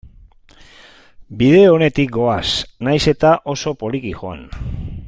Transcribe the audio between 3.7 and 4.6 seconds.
poliki joan.